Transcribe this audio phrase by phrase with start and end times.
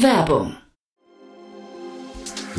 [0.00, 0.56] Werbung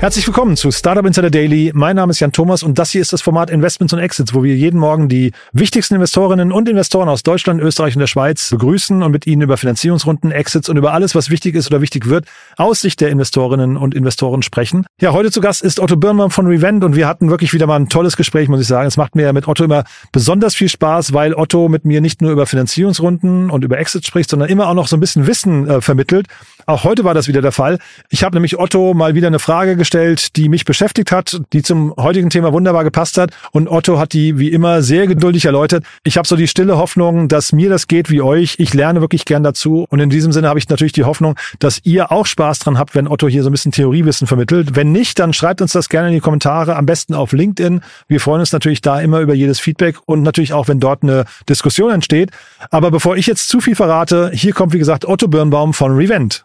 [0.00, 1.72] Herzlich willkommen zu Startup Insider Daily.
[1.74, 4.42] Mein Name ist Jan Thomas und das hier ist das Format Investments und Exits, wo
[4.42, 9.02] wir jeden Morgen die wichtigsten Investorinnen und Investoren aus Deutschland, Österreich und der Schweiz begrüßen
[9.02, 12.24] und mit ihnen über Finanzierungsrunden, Exits und über alles, was wichtig ist oder wichtig wird,
[12.56, 14.86] aus Sicht der Investorinnen und Investoren sprechen.
[15.02, 17.76] Ja, heute zu Gast ist Otto Birnbaum von Revent und wir hatten wirklich wieder mal
[17.78, 18.88] ein tolles Gespräch, muss ich sagen.
[18.88, 22.30] Es macht mir mit Otto immer besonders viel Spaß, weil Otto mit mir nicht nur
[22.30, 25.82] über Finanzierungsrunden und über Exits spricht, sondern immer auch noch so ein bisschen Wissen äh,
[25.82, 26.26] vermittelt.
[26.64, 27.78] Auch heute war das wieder der Fall.
[28.08, 31.94] Ich habe nämlich Otto mal wieder eine Frage gestellt, die mich beschäftigt hat, die zum
[31.96, 33.30] heutigen Thema wunderbar gepasst hat.
[33.52, 35.84] Und Otto hat die wie immer sehr geduldig erläutert.
[36.04, 38.56] Ich habe so die stille Hoffnung, dass mir das geht wie euch.
[38.58, 39.86] Ich lerne wirklich gern dazu.
[39.88, 42.94] Und in diesem Sinne habe ich natürlich die Hoffnung, dass ihr auch Spaß dran habt,
[42.94, 44.76] wenn Otto hier so ein bisschen Theoriewissen vermittelt.
[44.76, 47.80] Wenn nicht, dann schreibt uns das gerne in die Kommentare, am besten auf LinkedIn.
[48.08, 51.24] Wir freuen uns natürlich da immer über jedes Feedback und natürlich auch, wenn dort eine
[51.48, 52.30] Diskussion entsteht.
[52.70, 56.44] Aber bevor ich jetzt zu viel verrate, hier kommt wie gesagt Otto Birnbaum von Revent.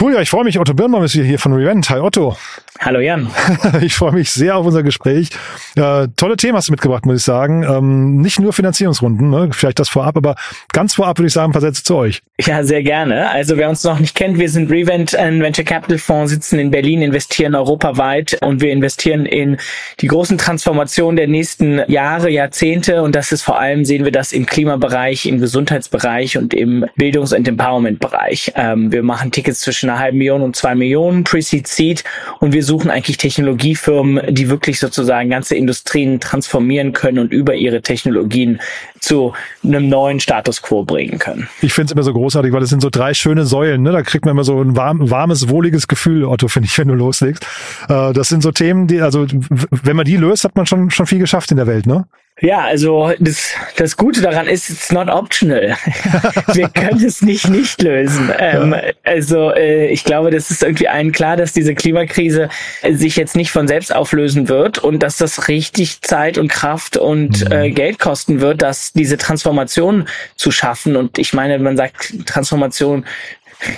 [0.00, 0.58] Cool, ja, ich freue mich.
[0.58, 1.90] Otto Birnbaum ist hier von Revent.
[1.90, 2.34] Hi Otto.
[2.78, 3.30] Hallo Jan.
[3.82, 5.28] Ich freue mich sehr auf unser Gespräch.
[5.76, 7.62] Äh, tolle Themen hast du mitgebracht, muss ich sagen.
[7.62, 9.50] Ähm, nicht nur Finanzierungsrunden, ne?
[9.52, 10.34] vielleicht das vorab, aber
[10.72, 12.22] ganz vorab würde ich sagen, ein paar Sätze zu euch.
[12.40, 13.30] Ja, sehr gerne.
[13.30, 16.70] Also wer uns noch nicht kennt, wir sind Revent, ein Venture Capital Fonds, sitzen in
[16.70, 19.58] Berlin, investieren europaweit und wir investieren in
[20.00, 24.32] die großen Transformationen der nächsten Jahre, Jahrzehnte und das ist vor allem, sehen wir das
[24.32, 28.52] im Klimabereich, im Gesundheitsbereich und im Bildungs- und Empowerment-Bereich.
[28.56, 32.04] Ähm, wir machen Tickets zwischen einer halben Million und zwei Millionen Pre-Seed Seed
[32.38, 37.82] und wir suchen eigentlich Technologiefirmen, die wirklich sozusagen ganze Industrien transformieren können und über ihre
[37.82, 38.60] Technologien
[39.00, 39.32] zu
[39.64, 41.48] einem neuen Status quo bringen können.
[41.62, 43.82] Ich finde es immer so großartig, weil das sind so drei schöne Säulen.
[43.82, 43.92] Ne?
[43.92, 46.94] Da kriegt man immer so ein warm, warmes, wohliges Gefühl, Otto, finde ich, wenn du
[46.94, 47.46] loslegst.
[47.88, 49.26] Äh, das sind so Themen, die, also
[49.70, 52.06] wenn man die löst, hat man schon, schon viel geschafft in der Welt, ne?
[52.40, 55.76] Ja, also das, das Gute daran ist, it's not optional.
[56.54, 58.32] Wir können es nicht nicht lösen.
[58.38, 58.74] Ähm,
[59.04, 62.48] also äh, ich glaube, das ist irgendwie allen klar, dass diese Klimakrise
[62.90, 67.44] sich jetzt nicht von selbst auflösen wird und dass das richtig Zeit und Kraft und
[67.44, 67.52] mhm.
[67.52, 70.96] äh, Geld kosten wird, dass diese Transformation zu schaffen.
[70.96, 73.04] Und ich meine, man sagt Transformation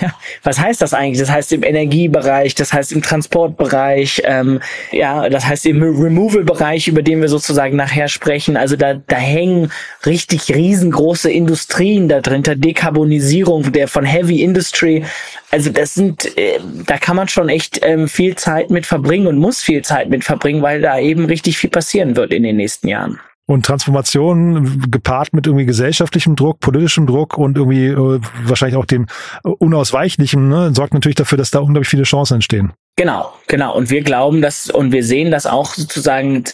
[0.01, 0.13] ja,
[0.43, 1.19] was heißt das eigentlich?
[1.19, 4.59] Das heißt im Energiebereich, das heißt im Transportbereich, ähm,
[4.91, 8.57] ja, das heißt im Removal-Bereich, über den wir sozusagen nachher sprechen.
[8.57, 9.71] Also da, da hängen
[10.05, 15.03] richtig riesengroße Industrien da drin, Dekarbonisierung der von Heavy Industry.
[15.51, 19.37] Also das sind, äh, da kann man schon echt ähm, viel Zeit mit verbringen und
[19.37, 22.87] muss viel Zeit mit verbringen, weil da eben richtig viel passieren wird in den nächsten
[22.87, 23.19] Jahren.
[23.45, 29.07] Und Transformation gepaart mit irgendwie gesellschaftlichem Druck, politischem Druck und irgendwie äh, wahrscheinlich auch dem
[29.43, 32.71] unausweichlichen, ne, sorgt natürlich dafür, dass da unglaublich viele Chancen entstehen.
[32.95, 33.75] Genau, genau.
[33.75, 36.45] Und wir glauben das und wir sehen das auch sozusagen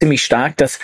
[0.00, 0.78] ziemlich stark, dass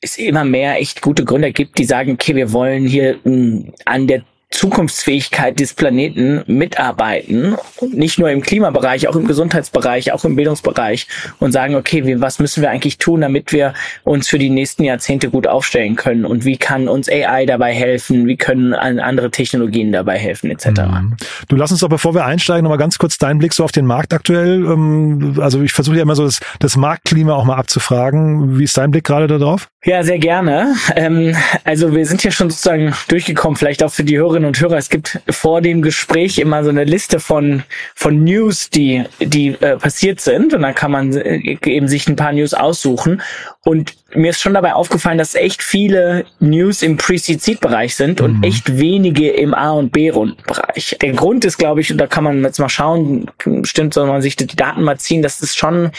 [0.00, 3.74] es immer mehr echt gute Gründer gibt, die sagen, okay, wir wollen hier mh, hm,
[3.86, 4.24] an der
[4.62, 7.56] Zukunftsfähigkeit des Planeten mitarbeiten,
[7.90, 11.08] nicht nur im Klimabereich, auch im Gesundheitsbereich, auch im Bildungsbereich
[11.40, 13.74] und sagen, okay, wie, was müssen wir eigentlich tun, damit wir
[14.04, 18.28] uns für die nächsten Jahrzehnte gut aufstellen können und wie kann uns AI dabei helfen,
[18.28, 20.82] wie können andere Technologien dabei helfen, etc.
[20.82, 21.16] Mhm.
[21.48, 23.86] Du lass uns doch, bevor wir einsteigen, nochmal ganz kurz deinen Blick so auf den
[23.86, 24.64] Markt aktuell.
[24.64, 28.60] Ähm, also ich versuche ja immer so das, das Marktklima auch mal abzufragen.
[28.60, 29.66] Wie ist dein Blick gerade darauf?
[29.84, 30.76] Ja, sehr gerne.
[30.94, 34.76] Ähm, also wir sind ja schon sozusagen durchgekommen, vielleicht auch für die Hörerinnen und Hörer.
[34.76, 37.62] Es gibt vor dem Gespräch immer so eine Liste von
[37.94, 42.16] von News, die die äh, passiert sind, und dann kann man äh, eben sich ein
[42.16, 43.22] paar News aussuchen.
[43.64, 48.42] Und mir ist schon dabei aufgefallen, dass echt viele News im Pre-Seed-Bereich sind und mhm.
[48.42, 50.96] echt wenige im A- und B-Rundenbereich.
[51.00, 53.30] Der Grund ist, glaube ich, und da kann man jetzt mal schauen,
[53.62, 55.92] stimmt, soll man sich die Daten mal ziehen, dass es schon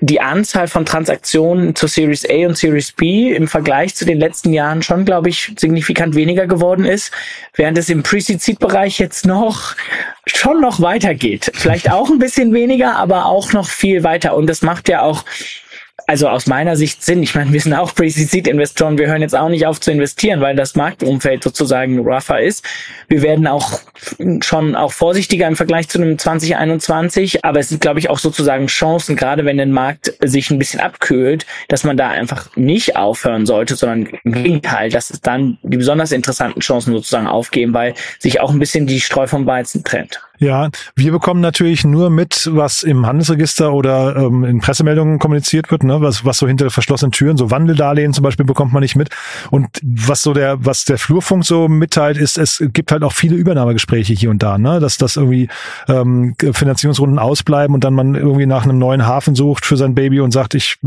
[0.00, 4.52] die Anzahl von Transaktionen zur Series A und Series B im Vergleich zu den letzten
[4.52, 7.12] Jahren schon, glaube ich, signifikant weniger geworden ist,
[7.54, 9.74] während es im Pre-Seed-Bereich jetzt noch
[10.26, 11.50] schon noch weitergeht.
[11.54, 14.36] Vielleicht auch ein bisschen weniger, aber auch noch viel weiter.
[14.36, 15.24] Und das macht ja auch
[16.10, 17.22] also aus meiner Sicht Sinn.
[17.22, 20.56] Ich meine, wir sind auch Pre-Seed-Investoren, wir hören jetzt auch nicht auf zu investieren, weil
[20.56, 22.64] das Marktumfeld sozusagen rougher ist.
[23.06, 23.78] Wir werden auch
[24.42, 28.66] schon auch vorsichtiger im Vergleich zu einem 2021, aber es sind, glaube ich, auch sozusagen
[28.66, 33.46] Chancen, gerade wenn der Markt sich ein bisschen abkühlt, dass man da einfach nicht aufhören
[33.46, 38.40] sollte, sondern im Gegenteil, dass es dann die besonders interessanten Chancen sozusagen aufgeben, weil sich
[38.40, 40.20] auch ein bisschen die Streu vom Weizen trennt.
[40.40, 45.84] Ja, wir bekommen natürlich nur mit, was im Handelsregister oder ähm, in Pressemeldungen kommuniziert wird,
[45.84, 46.00] ne?
[46.00, 49.10] was, was so hinter verschlossenen Türen, so Wandeldarlehen zum Beispiel bekommt man nicht mit.
[49.50, 53.36] Und was so der, was der Flurfunk so mitteilt, ist, es gibt halt auch viele
[53.36, 54.80] Übernahmegespräche hier und da, ne?
[54.80, 55.48] dass das irgendwie
[55.88, 60.20] ähm, Finanzierungsrunden ausbleiben und dann man irgendwie nach einem neuen Hafen sucht für sein Baby
[60.20, 60.78] und sagt, ich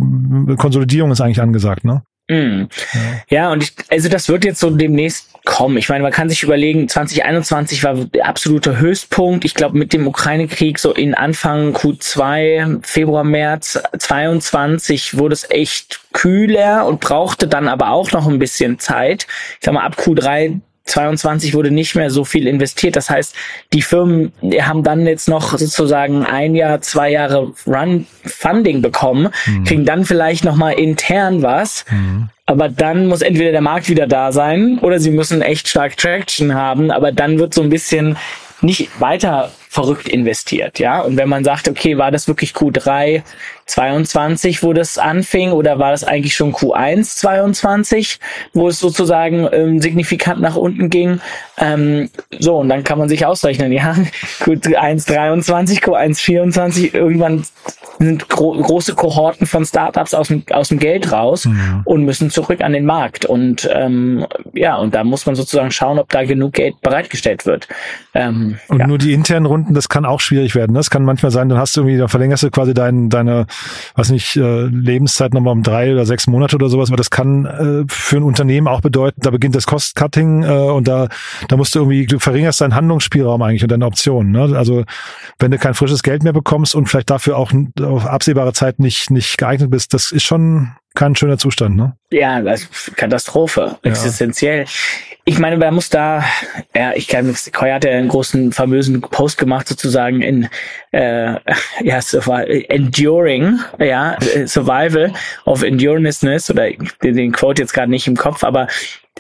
[0.58, 2.02] Konsolidierung ist eigentlich angesagt, ne?
[2.30, 2.68] Mm.
[2.94, 3.02] Ja.
[3.30, 5.78] ja, und ich, also das wird jetzt so demnächst kommen.
[5.78, 9.46] Ich meine, man kann sich überlegen, 2021 war der absolute Höchstpunkt.
[9.46, 16.02] Ich glaube, mit dem Ukraine-Krieg so in Anfang Q2, Februar, März 22 wurde es echt
[16.14, 19.28] kühler und brauchte dann aber auch noch ein bisschen Zeit.
[19.60, 22.96] Ich sag mal, ab Q3 22 wurde nicht mehr so viel investiert.
[22.96, 23.36] Das heißt,
[23.72, 29.64] die Firmen haben dann jetzt noch sozusagen ein Jahr, zwei Jahre Run Funding bekommen, mhm.
[29.64, 31.86] kriegen dann vielleicht noch mal intern was.
[31.90, 32.30] Mhm.
[32.46, 36.54] Aber dann muss entweder der Markt wieder da sein oder sie müssen echt stark Traction
[36.54, 36.92] haben.
[36.92, 38.18] Aber dann wird so ein bisschen
[38.62, 41.02] nicht weiter verrückt investiert, ja.
[41.02, 43.24] Und wenn man sagt, okay, war das wirklich Q3
[43.66, 48.20] 22, wo das anfing, oder war das eigentlich schon Q1 22,
[48.54, 51.20] wo es sozusagen ähm, signifikant nach unten ging?
[51.58, 53.96] Ähm, so, und dann kann man sich ausrechnen, ja,
[54.42, 57.44] Q1 23, Q1 24, irgendwann
[58.00, 61.82] sind gro große Kohorten von Startups aus dem, aus dem Geld raus mhm.
[61.86, 63.26] und müssen zurück an den Markt.
[63.26, 67.68] Und ähm, ja, und da muss man sozusagen schauen, ob da genug Geld bereitgestellt wird.
[68.14, 68.88] Ähm, und ja.
[68.88, 70.74] nur die internen Runden, das kann auch schwierig werden.
[70.74, 73.46] Das kann manchmal sein, dann hast du irgendwie, dann verlängerst du quasi dein, deine,
[73.96, 76.90] was nicht, äh, Lebenszeit nochmal um drei oder sechs Monate oder sowas.
[76.90, 80.88] Aber das kann äh, für ein Unternehmen auch bedeuten, da beginnt das Cost-Cutting äh, und
[80.88, 81.08] da,
[81.48, 84.32] da musst du irgendwie, du verringerst deinen Handlungsspielraum eigentlich und deine Optionen.
[84.32, 84.58] Ne?
[84.58, 84.84] Also
[85.40, 87.52] wenn du kein frisches Geld mehr bekommst und vielleicht dafür auch
[87.84, 91.98] auf absehbare Zeit nicht, nicht geeignet bist, das ist schon kein schöner Zustand, ne?
[92.12, 92.42] Ja,
[92.96, 93.90] Katastrophe, ja.
[93.90, 94.66] existenziell.
[95.26, 96.24] Ich meine, man muss da,
[96.76, 100.50] ja, ich kann, Koy hat ja einen großen, famösen Post gemacht, sozusagen in,
[100.92, 101.36] äh,
[101.82, 102.00] ja,
[102.70, 105.14] Enduring, ja, Survival
[105.46, 106.70] of Endurousness, oder
[107.02, 108.68] den, den Quote jetzt gerade nicht im Kopf, aber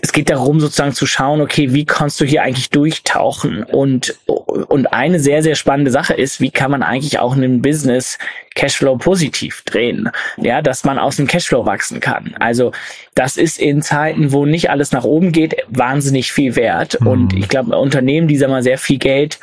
[0.01, 3.63] es geht darum, sozusagen zu schauen, okay, wie kannst du hier eigentlich durchtauchen?
[3.63, 8.17] Und, und eine sehr, sehr spannende Sache ist, wie kann man eigentlich auch einen Business
[8.55, 10.09] Cashflow positiv drehen?
[10.37, 12.35] Ja, dass man aus dem Cashflow wachsen kann.
[12.39, 12.71] Also,
[13.15, 16.99] das ist in Zeiten, wo nicht alles nach oben geht, wahnsinnig viel wert.
[16.99, 17.07] Mhm.
[17.07, 19.39] Und ich glaube, Unternehmen, die, sagen wir mal, sehr viel Geld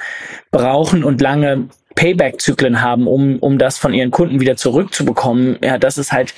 [0.50, 5.96] brauchen und lange Payback-Zyklen haben, um, um das von ihren Kunden wieder zurückzubekommen, ja, das
[5.96, 6.34] ist halt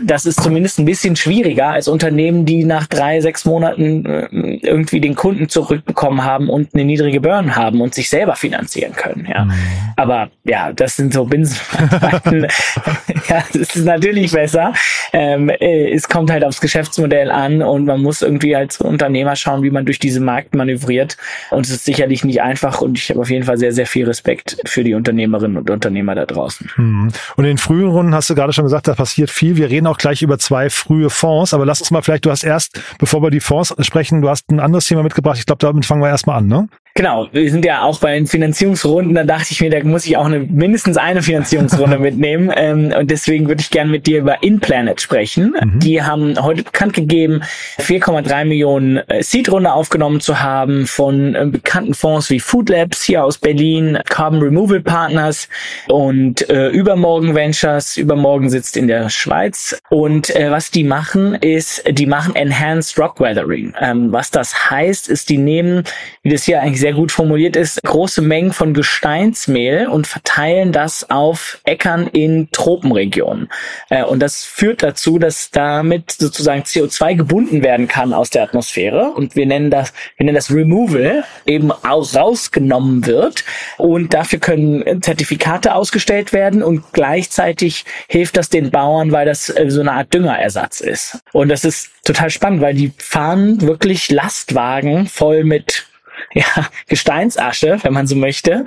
[0.00, 5.00] das ist zumindest ein bisschen schwieriger als Unternehmen, die nach drei, sechs Monaten äh, irgendwie
[5.00, 9.26] den Kunden zurückbekommen haben und eine niedrige Burn haben und sich selber finanzieren können.
[9.28, 9.52] Ja, mhm.
[9.96, 12.42] aber ja, das sind so Binsenweisheiten.
[13.28, 14.72] ja, das ist natürlich besser.
[15.12, 19.62] Ähm, äh, es kommt halt aufs Geschäftsmodell an und man muss irgendwie als Unternehmer schauen,
[19.62, 21.16] wie man durch diese Markt manövriert.
[21.50, 24.06] Und es ist sicherlich nicht einfach und ich habe auf jeden Fall sehr, sehr viel
[24.06, 26.70] Respekt für die Unternehmerinnen und Unternehmer da draußen.
[26.76, 27.12] Mhm.
[27.36, 29.56] Und in den frühen Runden hast du gerade schon gesagt, da passiert viel.
[29.56, 32.44] Wir reden auch gleich über zwei frühe Fonds, aber lass uns mal vielleicht, du hast
[32.44, 35.38] erst, bevor wir die Fonds sprechen, du hast ein anderes Thema mitgebracht.
[35.38, 36.68] Ich glaube, damit fangen wir erstmal an, ne?
[37.00, 40.18] Genau, wir sind ja auch bei den Finanzierungsrunden, da dachte ich mir, da muss ich
[40.18, 42.52] auch eine, mindestens eine Finanzierungsrunde mitnehmen.
[42.54, 45.54] Ähm, und deswegen würde ich gerne mit dir über InPlanet sprechen.
[45.58, 45.80] Mhm.
[45.80, 47.40] Die haben heute bekannt gegeben,
[47.78, 53.24] 4,3 Millionen äh, Seed-Runde aufgenommen zu haben von äh, bekannten Fonds wie Food Labs hier
[53.24, 55.48] aus Berlin, Carbon Removal Partners
[55.88, 57.96] und äh, Übermorgen Ventures.
[57.96, 59.80] Übermorgen sitzt in der Schweiz.
[59.88, 63.72] Und äh, was die machen, ist, die machen Enhanced Rock Weathering.
[63.80, 65.84] Ähm, was das heißt, ist, die nehmen,
[66.22, 71.10] wie das hier eigentlich sehr gut formuliert ist, große Mengen von Gesteinsmehl und verteilen das
[71.10, 73.48] auf Äckern in Tropenregionen.
[73.88, 79.12] Äh, und das führt dazu, dass damit sozusagen CO2 gebunden werden kann aus der Atmosphäre.
[79.12, 83.44] Und wir nennen das, wir nennen das Removal, eben rausgenommen wird.
[83.76, 89.66] Und dafür können Zertifikate ausgestellt werden und gleichzeitig hilft das den Bauern, weil das äh,
[89.68, 91.18] so eine Art Düngerersatz ist.
[91.32, 95.86] Und das ist total spannend, weil die fahren wirklich Lastwagen voll mit
[96.34, 98.64] ja, Gesteinsasche, wenn man so möchte,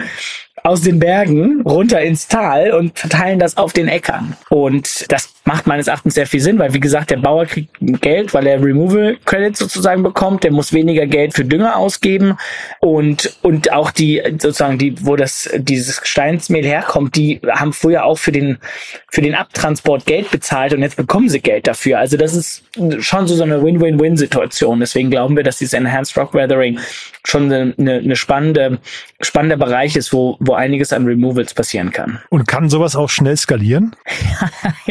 [0.63, 4.37] aus den Bergen runter ins Tal und verteilen das auf den Äckern.
[4.49, 8.33] Und das macht meines Erachtens sehr viel Sinn, weil wie gesagt, der Bauer kriegt Geld,
[8.33, 12.37] weil er Removal Credits sozusagen bekommt, der muss weniger Geld für Dünger ausgeben
[12.79, 18.17] und und auch die sozusagen die, wo das dieses Gesteinsmehl herkommt, die haben früher auch
[18.17, 18.57] für den
[19.11, 21.99] für den Abtransport Geld bezahlt und jetzt bekommen sie Geld dafür.
[21.99, 22.63] Also das ist
[22.99, 24.79] schon so, so eine Win-Win-Win-Situation.
[24.79, 26.79] Deswegen glauben wir, dass dieses Enhanced Rock Weathering
[27.25, 28.79] schon eine, eine spannende,
[29.21, 32.19] spannender Bereich ist, wo, wo einiges an Removals passieren kann.
[32.29, 33.95] Und kann sowas auch schnell skalieren?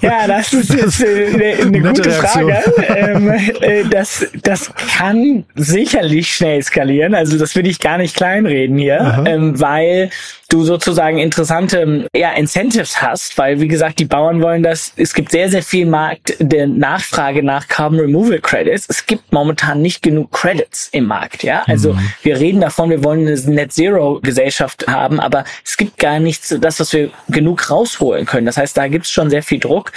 [0.00, 2.62] ja, das ist jetzt eine, eine gute Frage.
[2.88, 3.30] Ähm,
[3.60, 7.14] äh, das, das kann sicherlich schnell skalieren.
[7.14, 10.10] Also das will ich gar nicht kleinreden hier, ähm, weil
[10.48, 15.32] du sozusagen interessante ja, Incentives hast, weil wie gesagt, die Bauern wollen das, es gibt
[15.32, 18.86] sehr, sehr viel Markt der Nachfrage nach Carbon Removal Credits.
[18.88, 21.64] Es gibt momentan nicht genug Credits im Markt, ja.
[21.66, 22.10] Also mhm.
[22.22, 26.54] wir reden davon, wir wollen eine Net Zero Gesellschaft haben, aber es gibt gar nichts,
[26.60, 28.46] das, was wir genug rausholen können.
[28.46, 29.92] Das heißt, da gibt es schon sehr viel Druck.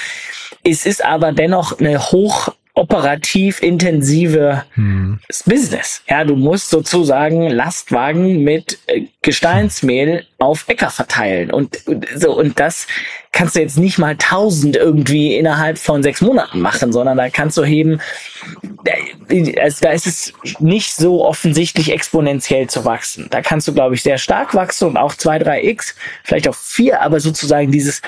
[0.63, 5.19] Es ist aber dennoch eine hoch operativ intensive hm.
[5.45, 6.01] Business.
[6.09, 11.77] Ja, du musst sozusagen Lastwagen mit äh, Gesteinsmehl auf Äcker verteilen und
[12.15, 12.87] so und das
[13.31, 17.57] kannst du jetzt nicht mal tausend irgendwie innerhalb von sechs Monaten machen, sondern da kannst
[17.57, 18.01] du heben,
[19.61, 23.27] also da ist es nicht so offensichtlich exponentiell zu wachsen.
[23.29, 26.55] Da kannst du, glaube ich, sehr stark wachsen und auch zwei, drei x vielleicht auch
[26.55, 28.01] vier, aber sozusagen dieses,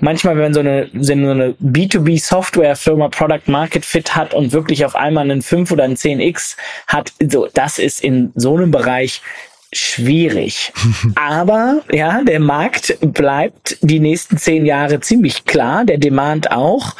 [0.00, 5.24] manchmal, wenn so eine, so eine B2B-Software-Firma Product Market Fit hat und wirklich auf einmal
[5.24, 6.56] einen 5 oder einen 10x
[6.86, 9.22] hat, so, das ist in so einem Bereich
[9.72, 10.72] schwierig.
[11.14, 16.94] Aber ja, der Markt bleibt die nächsten zehn Jahre ziemlich klar, der Demand auch.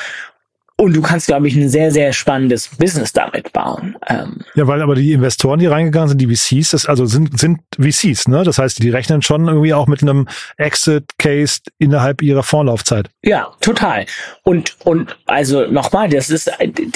[0.80, 3.96] Und du kannst, glaube ich, ein sehr, sehr spannendes Business damit bauen.
[4.08, 7.58] Ähm ja, weil aber die Investoren, die reingegangen sind, die VCs, das also sind, sind
[7.76, 8.44] VCs, ne?
[8.44, 13.10] Das heißt, die rechnen schon irgendwie auch mit einem Exit-Case innerhalb ihrer Vorlaufzeit.
[13.24, 14.06] Ja, total.
[14.44, 16.48] Und, und also nochmal, das ist,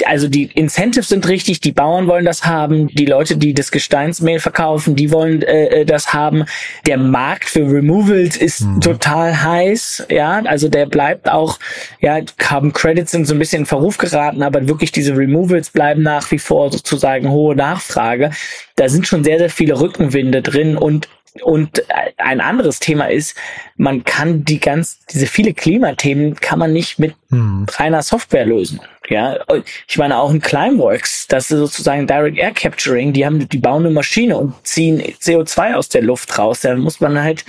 [0.05, 4.39] also die Incentives sind richtig, die Bauern wollen das haben, die Leute, die das Gesteinsmehl
[4.39, 6.45] verkaufen, die wollen äh, äh das haben.
[6.87, 8.79] Der Markt für Removals ist mhm.
[8.79, 11.59] total heiß, ja, also der bleibt auch,
[11.99, 16.29] ja, Carbon Credits sind so ein bisschen Verruf geraten, aber wirklich diese Removals bleiben nach
[16.29, 18.29] wie vor sozusagen hohe Nachfrage.
[18.75, 21.09] Da sind schon sehr, sehr viele Rückenwinde drin und
[21.41, 21.83] und
[22.17, 23.35] ein anderes Thema ist,
[23.75, 27.65] man kann die ganz, diese viele Klimathemen kann man nicht mit hm.
[27.71, 28.79] reiner Software lösen.
[29.09, 29.39] Ja,
[29.87, 33.83] ich meine auch in Climeworks, das ist sozusagen Direct Air Capturing, die haben, die bauen
[33.83, 36.61] eine Maschine und ziehen CO2 aus der Luft raus.
[36.61, 37.43] Da muss man halt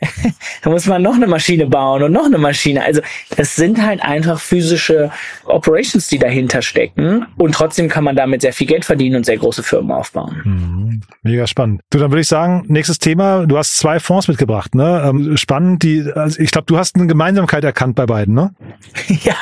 [0.62, 2.84] da muss man noch eine Maschine bauen und noch eine Maschine.
[2.84, 3.00] Also
[3.36, 5.10] es sind halt einfach physische
[5.44, 9.36] Operations, die dahinter stecken und trotzdem kann man damit sehr viel Geld verdienen und sehr
[9.36, 10.42] große Firmen aufbauen.
[10.44, 11.00] Mhm.
[11.22, 11.82] Mega spannend.
[11.90, 15.02] Du, dann würde ich sagen, nächstes Thema, du hast zwei Fonds mitgebracht, ne?
[15.06, 18.54] Ähm, spannend, die, also ich glaube, du hast eine Gemeinsamkeit erkannt bei beiden, ne?
[19.22, 19.36] ja,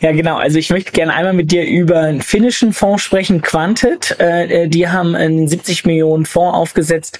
[0.00, 0.36] ja, genau.
[0.36, 4.16] Also ich möchte gerne einmal mit dir über einen finnischen Fonds sprechen, Quantit.
[4.20, 7.18] Äh, äh die haben einen 70 Millionen Fonds aufgesetzt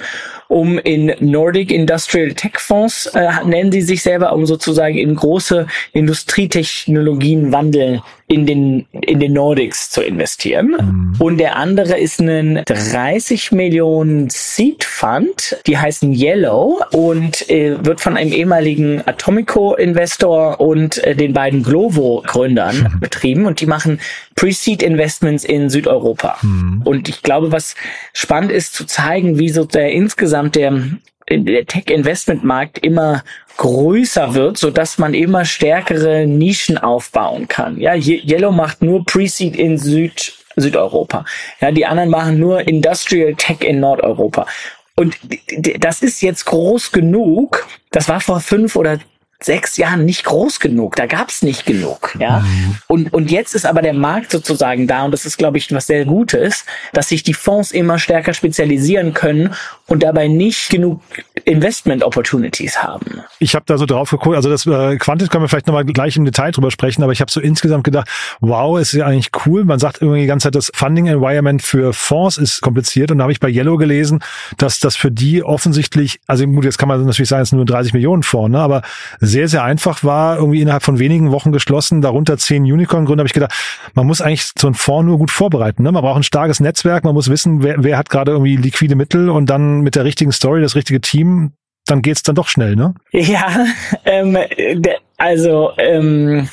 [0.49, 5.67] um in Nordic Industrial Tech Fonds, äh, nennen sie sich selber, um sozusagen in große
[5.93, 10.77] Industrietechnologien wandeln in den, in den Nordics zu investieren.
[10.79, 11.17] Mhm.
[11.19, 18.03] Und der andere ist ein 30 Millionen Seed Fund, die heißen Yellow und äh, wird
[18.03, 23.01] von einem ehemaligen Atomico Investor und äh, den beiden Glovo Gründern mhm.
[23.01, 23.99] betrieben und die machen
[24.35, 26.37] Pre-Seed Investments in Südeuropa.
[26.43, 26.83] Mhm.
[26.85, 27.75] Und ich glaube, was
[28.13, 30.83] spannend ist zu zeigen, wie so der insgesamt der
[31.31, 33.23] der Tech-Investment-Markt immer
[33.57, 37.81] größer wird, so dass man immer stärkere Nischen aufbauen kann.
[37.81, 41.25] Ja, Yellow macht nur Pre-Seed in Süd Südeuropa.
[41.61, 44.47] Ja, die anderen machen nur Industrial Tech in Nordeuropa.
[44.97, 45.17] Und
[45.79, 47.69] das ist jetzt groß genug.
[47.93, 48.99] Das war vor fünf oder
[49.41, 50.97] sechs Jahren nicht groß genug.
[50.97, 52.17] Da gab's nicht genug.
[52.19, 52.41] Ja.
[52.41, 52.77] Mhm.
[52.89, 55.87] Und, und jetzt ist aber der Markt sozusagen da und das ist, glaube ich, was
[55.87, 59.55] sehr Gutes, dass sich die Fonds immer stärker spezialisieren können
[59.87, 61.01] und dabei nicht genug
[61.49, 63.23] Investment Opportunities haben.
[63.39, 66.17] Ich habe da so drauf geguckt, also das äh, Quantit können wir vielleicht nochmal gleich
[66.17, 68.09] im Detail drüber sprechen, aber ich habe so insgesamt gedacht,
[68.41, 69.65] wow, ist ja eigentlich cool.
[69.65, 73.23] Man sagt irgendwie die ganze Zeit, das Funding Environment für Fonds ist kompliziert und da
[73.23, 74.21] habe ich bei Yellow gelesen,
[74.59, 77.67] dass das für die offensichtlich, also gut, jetzt kann man natürlich sagen, es sind nur
[77.67, 78.83] 30 Millionen Fonds, ne, aber
[79.21, 83.33] sehr, sehr einfach war, irgendwie innerhalb von wenigen Wochen geschlossen, darunter zehn Unicorn-Gründer, habe ich
[83.33, 83.55] gedacht,
[83.95, 85.83] man muss eigentlich so einen Fonds nur gut vorbereiten.
[85.83, 85.93] Ne?
[85.93, 89.31] Man braucht ein starkes Netzwerk, man muss wissen, wer, wer hat gerade irgendwie liquide Mittel
[89.31, 91.38] und dann mit der richtigen Story das richtige Team,
[91.89, 92.95] dann geht's dann doch schnell, ne?
[93.13, 93.67] Ja,
[94.05, 94.37] ähm,
[95.17, 96.49] also ähm,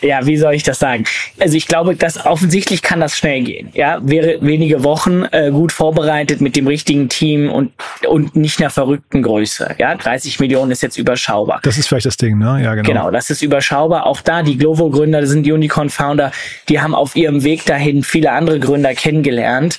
[0.00, 1.04] ja, wie soll ich das sagen?
[1.38, 3.70] Also ich glaube, dass offensichtlich kann das schnell gehen.
[3.74, 7.72] Ja, wäre wenige Wochen äh, gut vorbereitet mit dem richtigen Team und
[8.06, 9.76] und nicht einer verrückten Größe.
[9.78, 11.60] Ja, 30 Millionen ist jetzt überschaubar.
[11.62, 12.60] Das ist vielleicht das Ding, ne?
[12.62, 12.88] Ja, genau.
[12.88, 14.06] Genau, das ist überschaubar.
[14.06, 16.32] Auch da die Glovo-Gründer, das sind Unicorn-Founder,
[16.68, 19.78] die haben auf ihrem Weg dahin viele andere Gründer kennengelernt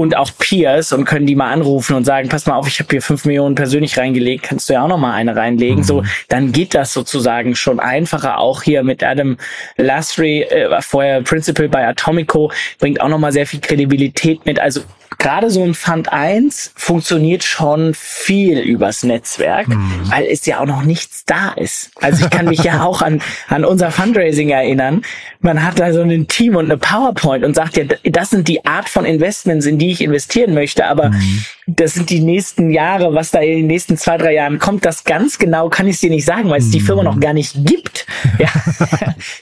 [0.00, 2.88] und auch Peers und können die mal anrufen und sagen, pass mal auf, ich habe
[2.90, 5.78] hier fünf Millionen persönlich reingelegt, kannst du ja auch noch mal eine reinlegen.
[5.78, 5.84] Mhm.
[5.84, 8.38] So, dann geht das sozusagen schon einfacher.
[8.38, 9.36] Auch hier mit Adam
[9.76, 14.58] Lasry, äh, vorher Principal bei Atomico, bringt auch noch mal sehr viel Kredibilität mit.
[14.58, 14.80] Also
[15.20, 20.10] gerade so ein Fund 1 funktioniert schon viel übers Netzwerk, mhm.
[20.10, 21.90] weil es ja auch noch nichts da ist.
[22.00, 25.02] Also ich kann mich ja auch an, an unser Fundraising erinnern.
[25.40, 28.64] Man hat da so ein Team und eine PowerPoint und sagt ja, das sind die
[28.64, 31.44] Art von Investments, in die ich investieren möchte, aber mhm.
[31.66, 35.04] das sind die nächsten Jahre, was da in den nächsten zwei, drei Jahren kommt, das
[35.04, 36.72] ganz genau kann ich dir nicht sagen, weil es mhm.
[36.72, 38.06] die Firma noch gar nicht gibt.
[38.38, 38.48] Ja,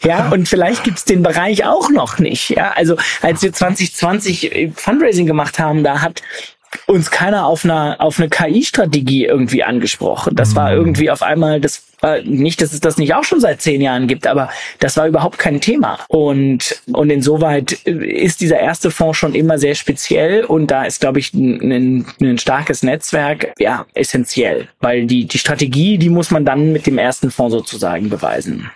[0.04, 2.50] ja und vielleicht gibt's den Bereich auch noch nicht.
[2.50, 6.22] Ja, also als wir 2020 Fundraising gemacht haben, haben, da hat
[6.86, 10.36] uns keiner auf einer auf eine KI-Strategie irgendwie angesprochen.
[10.36, 10.78] Das war mhm.
[10.78, 14.06] irgendwie auf einmal, das war nicht, dass es das nicht auch schon seit zehn Jahren
[14.06, 15.98] gibt, aber das war überhaupt kein Thema.
[16.08, 21.18] Und und insoweit ist dieser erste Fonds schon immer sehr speziell und da ist, glaube
[21.18, 26.72] ich, ein, ein starkes Netzwerk ja essentiell, weil die die Strategie, die muss man dann
[26.72, 28.70] mit dem ersten Fonds sozusagen beweisen.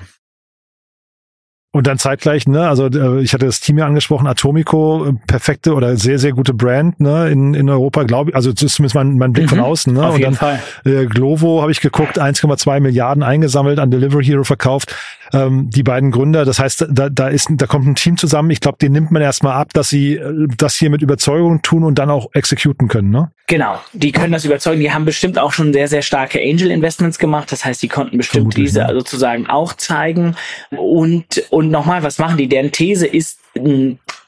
[1.75, 5.73] Und dann zeitgleich, ne, also äh, ich hatte das Team ja angesprochen, Atomico, äh, perfekte
[5.73, 9.33] oder sehr, sehr gute Brand, ne, in, in Europa, glaube ich, also zumindest mein, mein
[9.33, 10.07] Blick mhm, von außen, ne.
[10.07, 10.63] Auf und jeden dann Fall.
[10.85, 14.95] Äh, Glovo habe ich geguckt, 1,2 Milliarden eingesammelt, an Delivery Hero verkauft.
[15.33, 18.51] Ähm, die beiden Gründer, das heißt, da, da ist, da kommt ein Team zusammen.
[18.51, 21.85] Ich glaube, den nimmt man erstmal ab, dass sie äh, das hier mit Überzeugung tun
[21.85, 23.31] und dann auch exekuten können, ne?
[23.49, 24.81] Genau, die können das überzeugen.
[24.81, 27.53] Die haben bestimmt auch schon sehr, sehr starke Angel Investments gemacht.
[27.53, 28.95] Das heißt, die konnten bestimmt Vermutlich, diese ja.
[28.95, 30.37] sozusagen auch zeigen.
[30.71, 32.49] Und, und nochmal, was machen die?
[32.49, 33.39] Deren These ist,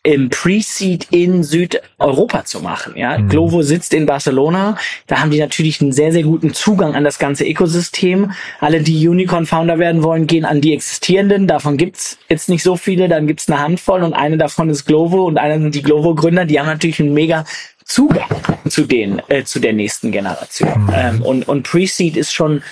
[0.05, 2.95] im Pre-Seed in Südeuropa zu machen.
[2.95, 3.29] Ja, mhm.
[3.31, 4.77] Glovo sitzt in Barcelona.
[5.07, 8.33] Da haben die natürlich einen sehr, sehr guten Zugang an das ganze Ökosystem.
[8.61, 11.47] Alle, die Unicorn-Founder werden wollen, gehen an die existierenden.
[11.47, 13.09] Davon gibt's jetzt nicht so viele.
[13.09, 16.45] Dann gibt's eine Handvoll und eine davon ist Glovo und einer sind die Glovo-Gründer.
[16.45, 17.47] Die haben natürlich einen mega
[17.87, 18.29] Zugang
[18.69, 20.85] zu den, äh, zu der nächsten Generation.
[20.85, 20.93] Mhm.
[20.95, 22.63] Ähm, und, und Pre-Seed ist schon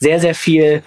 [0.00, 0.82] sehr, sehr viel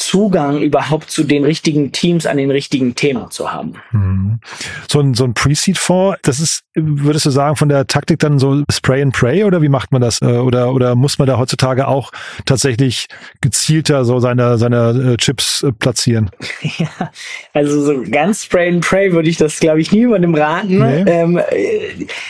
[0.00, 3.74] Zugang überhaupt zu den richtigen Teams an den richtigen Themen zu haben.
[3.92, 4.40] Mhm.
[4.88, 8.62] So ein, so ein Pre-Seed-Fonds, das ist, würdest du sagen, von der Taktik dann so
[8.72, 10.22] Spray and Pray oder wie macht man das?
[10.22, 12.12] Äh, oder, oder muss man da heutzutage auch
[12.46, 13.08] tatsächlich
[13.42, 16.30] gezielter so seine, seine äh, Chips äh, platzieren?
[16.78, 17.10] Ja,
[17.52, 20.78] also so ganz Spray and Pray würde ich das, glaube ich, niemandem raten.
[20.78, 21.02] Nee.
[21.06, 21.40] Ähm,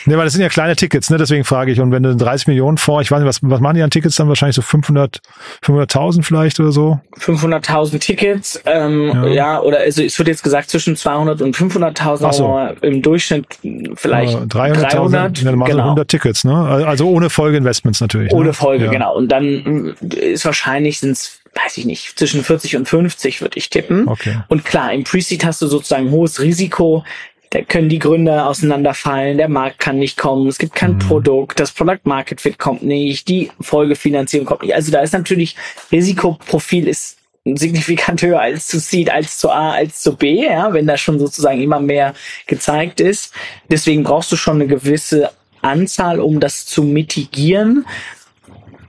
[0.07, 1.19] nee, weil das sind ja kleine Tickets, ne?
[1.19, 1.81] deswegen frage ich.
[1.81, 4.17] Und wenn du 30 Millionen Fonds, ich weiß nicht, was, was machen die an Tickets
[4.17, 4.29] dann?
[4.29, 5.21] Wahrscheinlich so 500,
[5.63, 7.01] 500.000 vielleicht oder so?
[7.19, 9.29] 500 200.000 Tickets, ähm, ja.
[9.29, 9.61] ja.
[9.61, 12.87] oder also es wird jetzt gesagt zwischen 200 und 500.000, so.
[12.87, 13.47] im Durchschnitt
[13.95, 15.65] vielleicht ja, 300, 300 genau.
[15.65, 16.55] 100 Tickets, ne?
[16.55, 18.33] Also ohne Folgeinvestments natürlich.
[18.33, 18.39] Ne?
[18.39, 18.91] Ohne Folge, ja.
[18.91, 19.17] genau.
[19.17, 24.07] Und dann ist wahrscheinlich sind's weiß ich nicht, zwischen 40 und 50 würde ich tippen.
[24.07, 24.37] Okay.
[24.49, 27.05] Und klar, im Pre-Seed hast du sozusagen hohes Risiko.
[27.51, 30.99] Da können die Gründer auseinanderfallen, der Markt kann nicht kommen, es gibt kein mhm.
[31.01, 34.75] Produkt, das Product Market Fit kommt nicht, die Folgefinanzierung kommt nicht.
[34.75, 35.57] Also da ist natürlich
[35.91, 40.87] Risikoprofil ist signifikant höher als zu Seed, als zu A, als zu B, ja, wenn
[40.87, 42.15] da schon sozusagen immer mehr
[42.47, 43.33] gezeigt ist.
[43.71, 45.31] Deswegen brauchst du schon eine gewisse
[45.63, 47.87] Anzahl, um das zu mitigieren.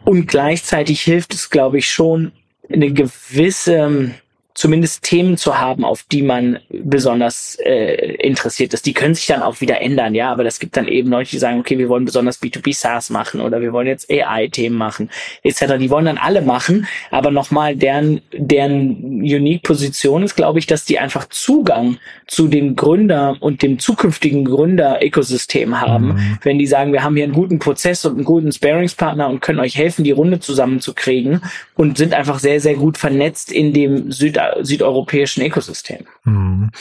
[0.03, 2.31] Und gleichzeitig hilft es, glaube ich, schon,
[2.71, 4.11] eine gewisse
[4.53, 8.85] zumindest Themen zu haben, auf die man besonders äh, interessiert ist.
[8.85, 11.37] Die können sich dann auch wieder ändern, ja, aber das gibt dann eben Leute, die
[11.37, 15.09] sagen, okay, wir wollen besonders B2B SaaS machen oder wir wollen jetzt AI-Themen machen,
[15.43, 15.77] etc.
[15.79, 20.99] Die wollen dann alle machen, aber nochmal, deren, deren Unique-Position ist, glaube ich, dass die
[20.99, 26.07] einfach Zugang zu dem Gründer und dem zukünftigen Gründer-Ökosystem haben.
[26.07, 26.37] Mhm.
[26.43, 29.59] Wenn die sagen, wir haben hier einen guten Prozess und einen guten Sparingspartner und können
[29.59, 31.41] euch helfen, die Runde zusammenzukriegen
[31.75, 36.05] und sind einfach sehr, sehr gut vernetzt in dem Süd südeuropäischen Ökosystem.
[36.23, 36.71] Mhm.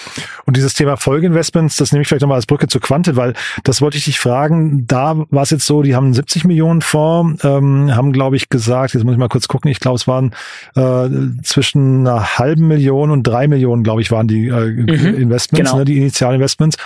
[0.46, 3.81] Und dieses Thema Folgeinvestments, das nehme ich vielleicht nochmal als Brücke zu Quantet, weil das
[3.81, 4.87] wollte ich dich fragen.
[4.87, 8.94] Da war es jetzt so, die haben 70 Millionen Fonds, ähm, haben, glaube ich, gesagt,
[8.94, 10.35] jetzt muss ich mal kurz gucken, ich glaube, es waren
[10.77, 11.09] äh,
[11.42, 15.79] zwischen einer halben Million und drei Millionen, glaube ich, waren die äh, mhm, Investments, genau.
[15.79, 16.77] ne, die Initialinvestments.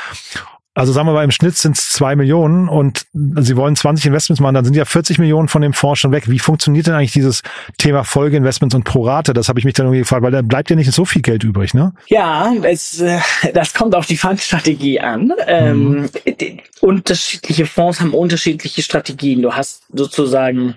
[0.77, 4.41] Also sagen wir mal, im Schnitt sind es zwei Millionen und Sie wollen 20 Investments
[4.41, 6.29] machen, dann sind ja 40 Millionen von dem Fonds schon weg.
[6.29, 7.43] Wie funktioniert denn eigentlich dieses
[7.79, 9.35] Thema Folgeinvestments und Prorate?
[9.35, 11.45] Das habe ich mich dann irgendwie gefragt, weil da bleibt ja nicht so viel Geld
[11.45, 11.93] übrig, ne?
[12.09, 13.21] Ja, es, äh,
[13.55, 15.33] das kommt auf die Fundstrategie an.
[15.47, 16.09] Ähm, mhm.
[16.27, 19.43] Ähm, unterschiedliche Fonds haben unterschiedliche Strategien.
[19.43, 20.77] Du hast sozusagen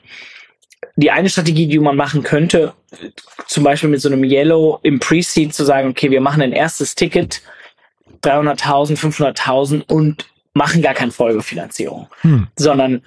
[0.95, 2.73] die eine Strategie, die man machen könnte,
[3.47, 6.95] zum Beispiel mit so einem Yellow im Pre-Seed zu sagen, okay, wir machen ein erstes
[6.95, 7.41] Ticket,
[8.21, 12.47] 300.000, 500.000 und machen gar keine Folgefinanzierung, hm.
[12.55, 13.01] sondern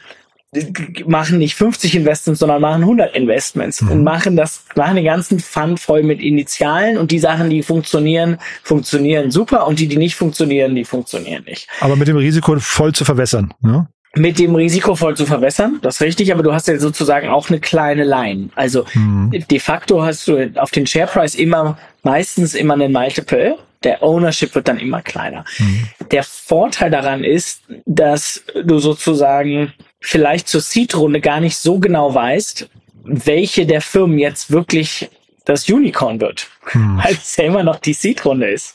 [1.07, 3.90] machen nicht 50 Investments, sondern machen 100 Investments mhm.
[3.92, 8.38] und machen das, machen den ganzen Fund voll mit Initialen und die Sachen, die funktionieren,
[8.64, 11.68] funktionieren super und die, die nicht funktionieren, die funktionieren nicht.
[11.81, 13.88] Aber mit dem Risiko voll zu verwässern, ne?
[14.16, 17.49] Mit dem Risiko voll zu verwässern, das ist richtig, aber du hast ja sozusagen auch
[17.49, 18.49] eine kleine Line.
[18.57, 19.31] Also mhm.
[19.31, 24.55] de facto hast du auf den Share Price immer, meistens immer einen Multiple der Ownership
[24.55, 25.44] wird dann immer kleiner.
[25.59, 25.88] Mhm.
[26.11, 32.68] Der Vorteil daran ist, dass du sozusagen vielleicht zur Seed-Runde gar nicht so genau weißt,
[33.05, 35.11] welche der Firmen jetzt wirklich
[35.44, 37.01] das Unicorn wird, hm.
[37.03, 38.75] weil es ja immer noch die Seed-Runde ist.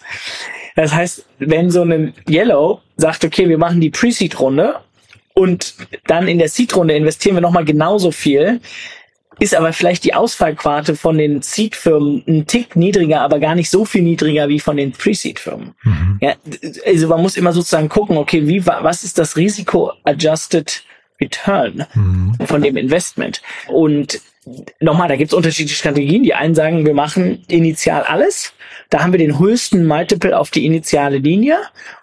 [0.76, 4.76] Das heißt, wenn so ein Yellow sagt, okay, wir machen die Pre-Seed-Runde
[5.36, 5.76] und
[6.08, 8.62] dann in der Seed-Runde investieren wir nochmal genauso viel,
[9.40, 13.84] ist aber vielleicht die Ausfallquarte von den Seed-Firmen ein Tick niedriger, aber gar nicht so
[13.84, 15.76] viel niedriger wie von den Pre-Seed-Firmen.
[15.84, 16.20] Mhm.
[16.22, 16.36] Ja,
[16.86, 20.84] also man muss immer sozusagen gucken, okay, wie was ist das Risiko-adjusted
[21.20, 22.38] Return mhm.
[22.46, 23.42] von dem Investment?
[23.68, 24.22] Und
[24.80, 26.24] nochmal, da gibt es unterschiedliche Strategien.
[26.24, 28.54] Die einen sagen, wir machen initial alles.
[28.90, 31.58] Da haben wir den höchsten Multiple auf die initiale Linie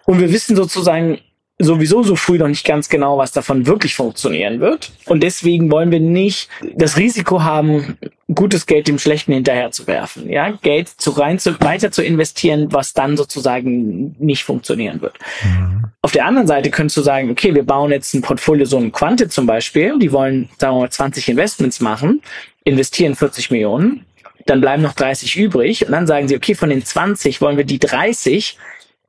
[0.05, 1.19] und wir wissen sozusagen,
[1.59, 4.91] sowieso so früh noch nicht ganz genau, was davon wirklich funktionieren wird.
[5.05, 7.97] Und deswegen wollen wir nicht das Risiko haben,
[8.33, 10.29] gutes Geld dem Schlechten hinterher zu werfen.
[10.29, 15.17] Ja, Geld zu rein zu, weiter zu investieren, was dann sozusagen nicht funktionieren wird.
[15.43, 15.85] Mhm.
[16.01, 18.91] Auf der anderen Seite könntest du sagen, okay, wir bauen jetzt ein Portfolio, so ein
[18.91, 22.21] Quante zum Beispiel, die wollen, sagen wir mal, 20 Investments machen,
[22.63, 24.05] investieren 40 Millionen,
[24.45, 27.63] dann bleiben noch 30 übrig und dann sagen sie, okay, von den 20 wollen wir
[27.63, 28.57] die 30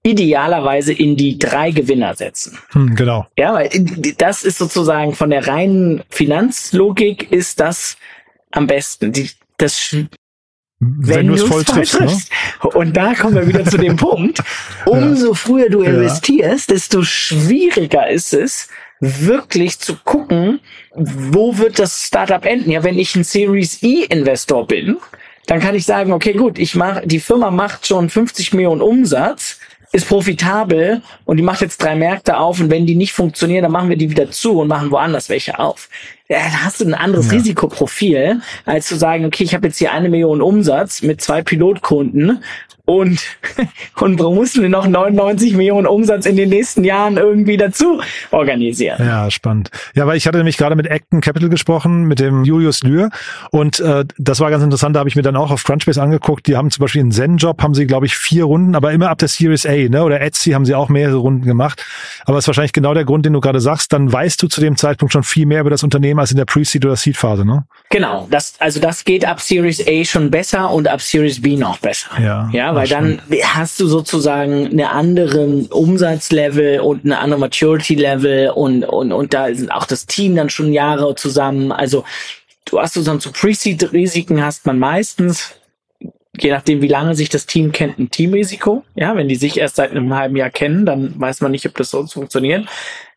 [0.05, 2.59] idealerweise in die drei Gewinner setzen.
[2.73, 3.27] Hm, genau.
[3.39, 3.71] Ja, weil
[4.19, 7.97] das ist sozusagen von der reinen Finanzlogik ist das
[8.51, 9.13] am besten.
[9.13, 9.97] Die, das
[10.79, 12.01] wenn, wenn du es voll triffst.
[12.01, 12.11] Ne?
[12.75, 14.43] Und da kommen wir wieder zu dem Punkt.
[14.87, 15.35] Umso ja.
[15.35, 18.69] früher du investierst, desto schwieriger ist es,
[19.01, 20.61] wirklich zu gucken,
[20.95, 22.71] wo wird das Startup enden.
[22.71, 24.99] Ja, wenn ich ein Series E Investor bin,
[25.47, 29.61] dann kann ich sagen, okay, gut, ich mache, die Firma macht schon 50 Millionen Umsatz
[29.95, 33.71] ist profitabel und die macht jetzt drei Märkte auf und wenn die nicht funktionieren, dann
[33.71, 35.89] machen wir die wieder zu und machen woanders welche auf.
[36.29, 37.35] Ja, da hast du ein anderes ja.
[37.35, 42.43] Risikoprofil, als zu sagen, okay, ich habe jetzt hier eine Million Umsatz mit zwei Pilotkunden
[42.87, 43.21] und,
[44.01, 48.99] und mussten wir noch 99 Millionen Umsatz in den nächsten Jahren irgendwie dazu organisieren.
[48.99, 49.71] Ja, spannend.
[49.95, 53.11] Ja, weil ich hatte nämlich gerade mit Acton Capital gesprochen, mit dem Julius Lühr
[53.51, 56.47] und äh, das war ganz interessant, da habe ich mir dann auch auf Crunchbase angeguckt,
[56.47, 59.19] die haben zum Beispiel einen Zen-Job, haben sie glaube ich vier Runden, aber immer ab
[59.19, 60.05] der Series A, ne?
[60.05, 61.85] oder Etsy haben sie auch mehrere Runden gemacht,
[62.27, 64.61] aber es ist wahrscheinlich genau der Grund, den du gerade sagst, dann weißt du zu
[64.61, 67.65] dem Zeitpunkt schon viel mehr über das Unternehmen als in der Pre-Seed oder Seed-Phase, ne?
[67.89, 71.79] Genau, das, also das geht ab Series A schon besser und ab Series B noch
[71.79, 72.11] besser.
[72.21, 78.85] Ja, ja weil dann hast du sozusagen eine andere Umsatzlevel und eine andere Maturity-Level und,
[78.85, 81.73] und, und da sind auch das Team dann schon Jahre zusammen.
[81.73, 82.05] Also
[82.65, 85.55] du hast sozusagen zu Pre-Seed-Risiken hast man meistens,
[86.39, 88.85] je nachdem wie lange sich das Team kennt, ein Teamrisiko.
[88.95, 91.77] Ja, wenn die sich erst seit einem halben Jahr kennen, dann weiß man nicht, ob
[91.77, 92.67] das so funktioniert.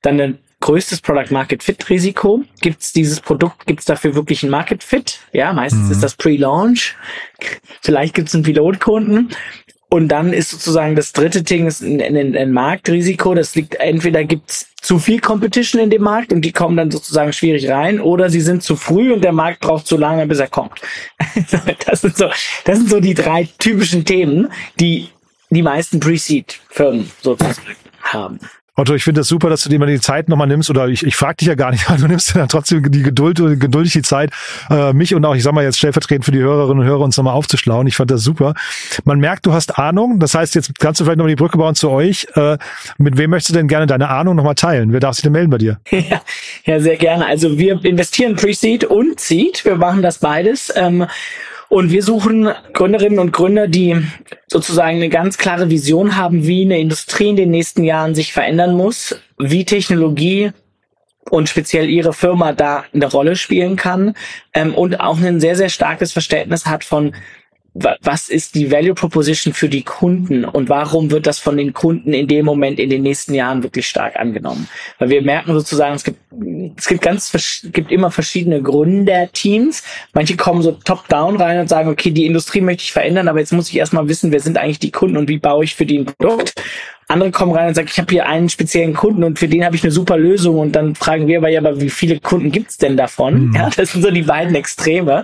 [0.01, 2.43] Dann ein größtes Product Market Fit Risiko.
[2.61, 5.19] Gibt es dieses Produkt, gibt es dafür wirklich ein Market Fit?
[5.31, 5.91] Ja, meistens mhm.
[5.91, 6.95] ist das Pre-Launch.
[7.81, 9.29] Vielleicht gibt es einen Pilotkunden.
[9.89, 13.33] Und dann ist sozusagen das dritte Ding ist ein, ein, ein Marktrisiko.
[13.33, 17.31] Das liegt entweder gibt's zu viel Competition in dem Markt und die kommen dann sozusagen
[17.33, 20.47] schwierig rein, oder sie sind zu früh und der Markt braucht zu lange, bis er
[20.47, 20.81] kommt.
[21.85, 22.29] das sind so,
[22.65, 25.09] das sind so die drei typischen Themen, die
[25.49, 28.39] die meisten Pre-Seed-Firmen sozusagen haben.
[28.79, 31.03] Otto, ich finde das super, dass du dir mal die Zeit nochmal nimmst, oder ich,
[31.03, 33.91] ich frage dich ja gar nicht, aber du nimmst dir dann trotzdem die Geduld, geduldig
[33.91, 34.29] die Zeit,
[34.69, 37.17] äh, mich und auch, ich sag mal jetzt stellvertretend für die Hörerinnen und Hörer uns
[37.17, 37.87] nochmal aufzuschlauen.
[37.87, 38.53] Ich fand das super.
[39.03, 40.19] Man merkt, du hast Ahnung.
[40.19, 42.27] Das heißt, jetzt kannst du vielleicht nochmal die Brücke bauen zu euch.
[42.35, 42.59] Äh,
[42.99, 44.93] mit wem möchtest du denn gerne deine Ahnung nochmal teilen?
[44.93, 45.79] Wer darf sich denn melden bei dir?
[46.07, 46.21] Ja,
[46.63, 47.25] ja sehr gerne.
[47.25, 49.65] Also wir investieren Pre-Seed und Seed.
[49.65, 50.71] Wir machen das beides.
[50.75, 51.07] Ähm,
[51.69, 54.01] und wir suchen Gründerinnen und Gründer, die
[54.47, 58.75] sozusagen eine ganz klare Vision haben, wie eine Industrie in den nächsten Jahren sich verändern
[58.75, 60.51] muss, wie Technologie
[61.29, 64.15] und speziell ihre Firma da eine Rolle spielen kann
[64.53, 67.13] ähm, und auch ein sehr, sehr starkes Verständnis hat von
[68.01, 72.13] was ist die Value Proposition für die Kunden und warum wird das von den Kunden
[72.13, 74.67] in dem Moment in den nächsten Jahren wirklich stark angenommen?
[74.99, 76.19] Weil wir merken sozusagen, es gibt,
[76.77, 79.83] es gibt ganz, gibt immer verschiedene Gründerteams.
[80.13, 83.53] Manche kommen so top-down rein und sagen, okay, die Industrie möchte ich verändern, aber jetzt
[83.53, 85.99] muss ich erstmal wissen, wer sind eigentlich die Kunden und wie baue ich für die
[85.99, 86.53] ein Produkt?
[87.07, 89.75] Andere kommen rein und sagen, ich habe hier einen speziellen Kunden und für den habe
[89.75, 92.77] ich eine super Lösung und dann fragen wir aber ja, aber wie viele Kunden gibt's
[92.77, 93.47] denn davon?
[93.47, 93.55] Mhm.
[93.55, 95.23] Ja, das sind so die beiden Extreme.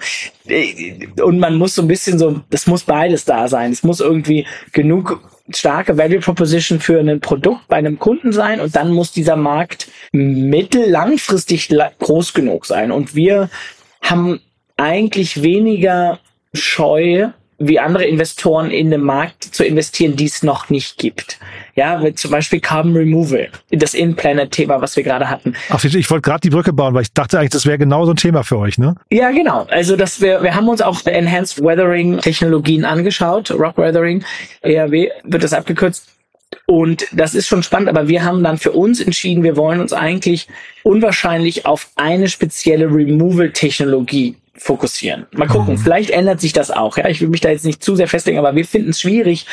[1.22, 3.72] Und man muss so ein bisschen so, das muss beides da sein.
[3.72, 5.19] Es muss irgendwie genug
[5.50, 9.89] starke Value Proposition für ein Produkt bei einem Kunden sein und dann muss dieser Markt
[10.13, 11.69] mittel langfristig
[12.00, 12.91] groß genug sein.
[12.91, 13.50] Und wir
[14.02, 14.39] haben
[14.78, 16.19] eigentlich weniger
[16.54, 17.30] Scheu,
[17.67, 21.39] wie andere Investoren in den Markt zu investieren, die es noch nicht gibt.
[21.76, 25.56] Ja, zum Beispiel Carbon Removal, das In-Planet-Thema, was wir gerade hatten.
[25.69, 28.12] Ach, ich wollte gerade die Brücke bauen, weil ich dachte eigentlich, das wäre genau so
[28.12, 28.95] ein Thema für euch, ne?
[29.10, 29.65] Ja, genau.
[29.69, 34.23] Also dass wir, wir haben uns auch Enhanced Weathering Technologien angeschaut, Rock Weathering,
[34.62, 36.10] ERW wird das abgekürzt.
[36.65, 39.91] Und das ist schon spannend, aber wir haben dann für uns entschieden, wir wollen uns
[39.91, 40.47] eigentlich
[40.84, 45.26] unwahrscheinlich auf eine spezielle Removal-Technologie fokussieren.
[45.32, 45.78] Mal gucken, mhm.
[45.80, 46.98] vielleicht ändert sich das auch.
[46.98, 49.46] Ja, ich will mich da jetzt nicht zu sehr festlegen, aber wir finden es schwierig.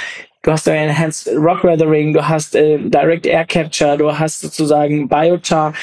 [0.43, 5.09] Du hast da Enhanced Rock Weathering, du hast äh, Direct Air Capture, du hast sozusagen
[5.09, 5.75] Biochar,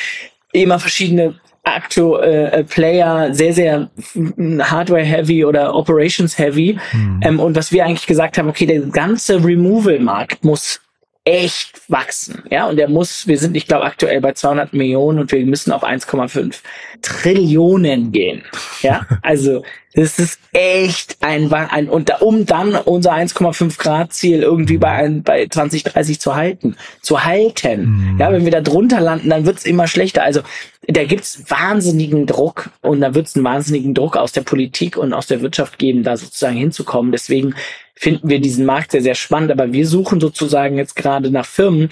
[0.52, 3.90] immer verschiedene Acto äh, Player, sehr, sehr
[4.38, 6.80] Hardware-heavy oder Operations-heavy.
[6.94, 7.20] Mhm.
[7.24, 10.80] Ähm, und was wir eigentlich gesagt haben, okay, der ganze Removal-Markt muss
[11.28, 12.44] echt wachsen.
[12.50, 15.74] Ja, und der muss, wir sind, ich glaube, aktuell bei 200 Millionen und wir müssen
[15.74, 16.56] auf 1,5
[17.02, 18.44] Trillionen gehen.
[18.82, 19.64] Ja, also
[19.94, 25.24] das ist echt ein, ein und um dann unser 1,5 Grad Ziel irgendwie bei, ein,
[25.24, 28.14] bei 2030 zu halten, zu halten.
[28.14, 28.20] Mhm.
[28.20, 30.24] Ja, wenn wir da drunter landen, dann wird's immer schlechter.
[30.24, 30.42] Also
[30.88, 35.28] da gibt's wahnsinnigen Druck und da wird's einen wahnsinnigen Druck aus der Politik und aus
[35.28, 37.12] der Wirtschaft geben, da sozusagen hinzukommen.
[37.12, 37.54] Deswegen
[37.98, 39.52] finden wir diesen Markt sehr, sehr spannend.
[39.52, 41.90] Aber wir suchen sozusagen jetzt gerade nach Firmen,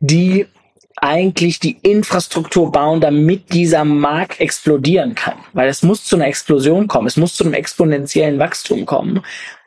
[0.00, 0.46] die
[1.00, 5.38] eigentlich die Infrastruktur bauen, damit dieser Markt explodieren kann.
[5.52, 9.22] Weil es muss zu einer Explosion kommen, es muss zu einem exponentiellen Wachstum kommen.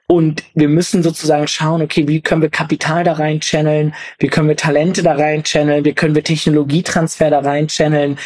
[0.07, 4.49] Und wir müssen sozusagen schauen, okay, wie können wir Kapital da rein channeln, wie können
[4.49, 8.17] wir Talente da rein channeln, wie können wir Technologietransfer da rein channeln,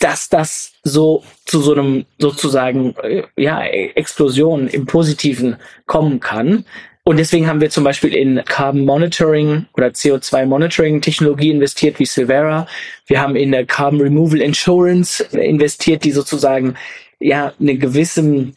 [0.00, 6.64] dass das so zu so einem sozusagen äh, ja Explosion im Positiven kommen kann.
[7.08, 12.04] Und deswegen haben wir zum Beispiel in Carbon Monitoring oder CO2 Monitoring Technologie investiert wie
[12.04, 12.66] Silvera.
[13.06, 16.74] Wir haben in der Carbon Removal Insurance investiert, die sozusagen
[17.18, 18.54] ja eine gewissen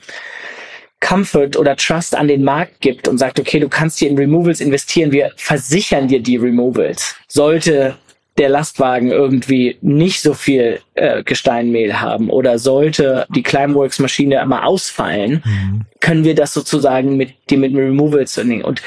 [1.00, 4.60] Comfort oder Trust an den Markt gibt und sagt, okay, du kannst hier in Removals
[4.60, 7.16] investieren, wir versichern dir die Removals.
[7.30, 7.96] Sollte
[8.38, 15.44] der Lastwagen irgendwie nicht so viel äh, Gesteinmehl haben oder sollte die Climeworks-Maschine mal ausfallen,
[15.46, 15.82] mhm.
[16.00, 18.64] können wir das sozusagen mit die mit Removals nehmen.
[18.64, 18.82] Und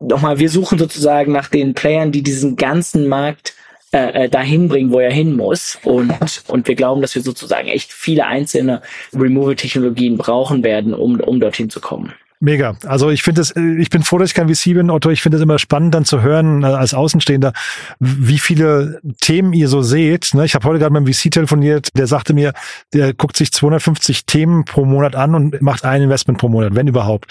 [0.00, 3.54] nochmal, wir suchen sozusagen nach den Playern, die diesen ganzen Markt
[3.92, 5.78] äh, äh, dahin bringen, wo er hin muss.
[5.84, 6.12] Und,
[6.48, 8.82] und wir glauben, dass wir sozusagen echt viele einzelne
[9.14, 12.12] Removal-Technologien brauchen werden, um, um dorthin zu kommen.
[12.38, 12.76] Mega.
[12.84, 15.08] Also ich finde es, äh, ich bin froh, dass ich kein VC bin, Otto.
[15.08, 17.54] Ich finde es immer spannend, dann zu hören äh, als Außenstehender,
[17.98, 20.34] wie viele Themen ihr so seht.
[20.34, 20.44] Ne?
[20.44, 22.52] Ich habe heute gerade mit einem VC telefoniert, der sagte mir,
[22.92, 26.86] der guckt sich 250 Themen pro Monat an und macht ein Investment pro Monat, wenn
[26.86, 27.26] überhaupt.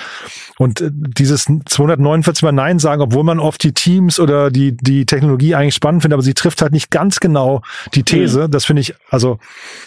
[0.58, 5.06] Und äh, dieses 249 Mal Nein sagen, obwohl man oft die Teams oder die die
[5.06, 7.62] Technologie eigentlich spannend findet, aber sie trifft halt nicht ganz genau
[7.94, 8.48] die These.
[8.48, 8.52] Mhm.
[8.52, 9.38] Das finde ich, also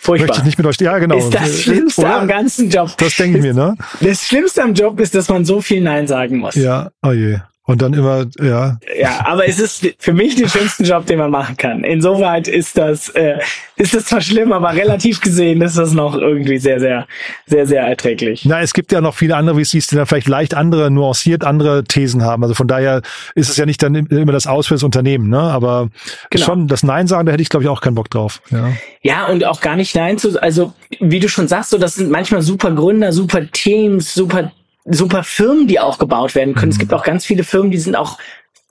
[0.00, 0.28] Furchtbar.
[0.28, 0.76] möchte ich nicht mit euch.
[0.81, 1.18] Ja, genau.
[1.18, 2.20] Ist das Schlimmste oder?
[2.20, 2.96] am ganzen Job.
[2.98, 3.76] Das denke ich mir, ne?
[4.00, 6.54] Das Schlimmste am Job ist ist, dass man so viel Nein sagen muss.
[6.54, 7.38] Ja, oh je.
[7.68, 8.78] Und dann immer, ja.
[8.98, 11.84] Ja, aber es ist für mich den schönsten Job, den man machen kann.
[11.84, 13.40] Insoweit ist das, äh,
[13.76, 17.06] ist das zwar schlimm, aber relativ gesehen ist das noch irgendwie sehr, sehr,
[17.44, 18.46] sehr, sehr erträglich.
[18.46, 21.84] Na, es gibt ja noch viele andere VCs, die dann vielleicht leicht andere, nuanciert andere
[21.84, 22.42] Thesen haben.
[22.42, 23.02] Also von daher
[23.34, 25.38] ist es ja nicht dann immer das Aus für das Unternehmen, ne?
[25.38, 25.90] Aber
[26.30, 26.46] genau.
[26.46, 28.40] schon das Nein sagen, da hätte ich, glaube ich, auch keinen Bock drauf.
[28.50, 28.72] Ja.
[29.02, 32.10] ja, und auch gar nicht Nein zu, also wie du schon sagst, so das sind
[32.10, 34.52] manchmal super Gründer, super Teams, super
[34.90, 36.70] super Firmen, die auch gebaut werden können.
[36.70, 36.72] Mhm.
[36.72, 38.18] Es gibt auch ganz viele Firmen, die sind auch,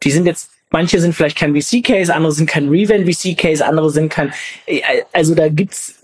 [0.04, 4.34] die sind jetzt Manche sind vielleicht kein VC-Case, andere sind kein Revent-VC-Case, andere sind kein.
[5.14, 6.00] Also da gibt's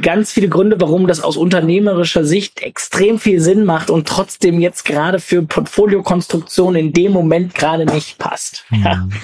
[0.00, 4.84] ganz viele Gründe, warum das aus unternehmerischer Sicht extrem viel Sinn macht und trotzdem jetzt
[4.84, 8.64] gerade für Portfoliokonstruktion in dem Moment gerade nicht passt.
[8.70, 8.84] Mhm.
[8.84, 9.08] Ja.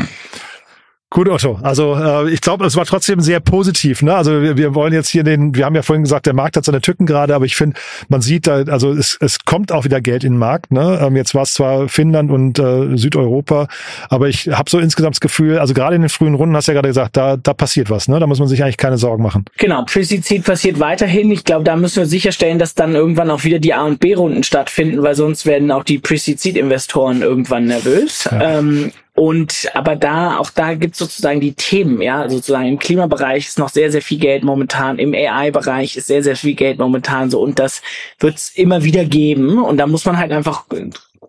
[1.12, 1.58] Gut, Otto.
[1.62, 4.00] Also äh, ich glaube, es war trotzdem sehr positiv.
[4.00, 4.14] Ne?
[4.14, 6.64] Also wir, wir wollen jetzt hier den, wir haben ja vorhin gesagt, der Markt hat
[6.64, 7.76] seine Tücken gerade, aber ich finde,
[8.08, 10.70] man sieht da, also es, es kommt auch wieder Geld in den Markt.
[10.70, 11.00] Ne?
[11.02, 13.66] Ähm, jetzt war es zwar Finnland und äh, Südeuropa,
[14.08, 16.72] aber ich habe so insgesamt das Gefühl, also gerade in den frühen Runden hast du
[16.72, 18.06] ja gerade gesagt, da, da passiert was.
[18.06, 18.20] Ne?
[18.20, 19.46] Da muss man sich eigentlich keine Sorgen machen.
[19.58, 21.32] Genau, Pre-Seed passiert weiterhin.
[21.32, 24.44] Ich glaube, da müssen wir sicherstellen, dass dann irgendwann auch wieder die A- und B-Runden
[24.44, 28.28] stattfinden, weil sonst werden auch die Pre-Seed-Investoren irgendwann nervös.
[28.30, 28.58] Ja.
[28.58, 33.58] Ähm, und aber da, auch da gibt's sozusagen die Themen, ja, sozusagen im Klimabereich ist
[33.58, 37.40] noch sehr, sehr viel Geld momentan, im AI-Bereich ist sehr, sehr viel Geld momentan so
[37.40, 37.82] und das
[38.18, 39.62] wird's immer wieder geben.
[39.62, 40.64] Und da muss man halt einfach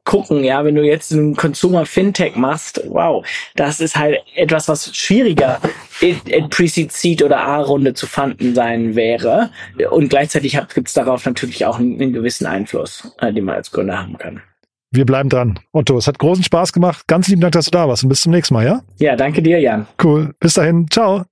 [0.03, 4.95] gucken, ja, wenn du jetzt ein Consumer Fintech machst, wow, das ist halt etwas, was
[4.95, 5.59] schwieriger
[5.99, 9.51] in, in Pre-Seed, Seed oder A-Runde zu fanden sein wäre.
[9.91, 13.71] Und gleichzeitig gibt es darauf natürlich auch einen, einen gewissen Einfluss, äh, den man als
[13.71, 14.41] Gründer haben kann.
[14.91, 15.57] Wir bleiben dran.
[15.71, 17.07] Otto, es hat großen Spaß gemacht.
[17.07, 18.81] Ganz lieben Dank, dass du da warst und bis zum nächsten Mal, ja?
[18.99, 19.87] Ja, danke dir, Jan.
[20.03, 20.33] Cool.
[20.39, 20.85] Bis dahin.
[20.89, 21.23] Ciao.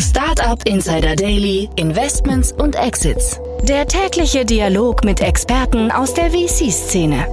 [0.00, 3.40] Startup Insider Daily, Investments und Exits.
[3.62, 7.26] Der tägliche Dialog mit Experten aus der VC-Szene.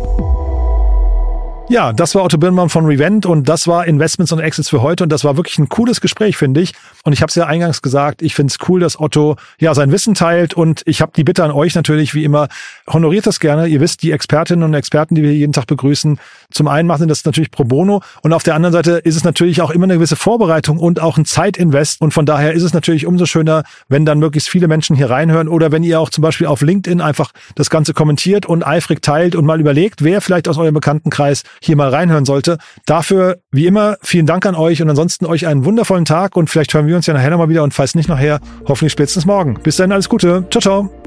[1.70, 5.04] Ja, das war Otto Birnbaum von Revent und das war Investments und Exits für heute
[5.04, 6.74] und das war wirklich ein cooles Gespräch, finde ich.
[7.04, 9.92] Und ich habe es ja eingangs gesagt, ich finde es cool, dass Otto ja sein
[9.92, 12.48] Wissen teilt und ich habe die Bitte an euch natürlich, wie immer,
[12.88, 13.68] honoriert das gerne.
[13.68, 16.20] Ihr wisst, die Expertinnen und Experten, die wir jeden Tag begrüßen,
[16.52, 19.62] zum einen machen das natürlich pro bono und auf der anderen Seite ist es natürlich
[19.62, 23.06] auch immer eine gewisse Vorbereitung und auch ein Zeitinvest und von daher ist es natürlich
[23.06, 26.48] umso schöner, wenn dann möglichst viele Menschen hier reinhören oder wenn ihr auch zum Beispiel
[26.48, 30.58] auf LinkedIn einfach das Ganze kommentiert und eifrig teilt und mal überlegt, wer vielleicht aus
[30.58, 32.58] eurem Bekanntenkreis hier mal reinhören sollte.
[32.86, 36.74] Dafür, wie immer, vielen Dank an euch und ansonsten euch einen wundervollen Tag und vielleicht
[36.74, 39.56] hören wir uns ja nachher nochmal wieder und falls nicht nachher, hoffentlich spätestens morgen.
[39.64, 40.46] Bis dann, alles Gute.
[40.50, 41.07] Ciao, ciao.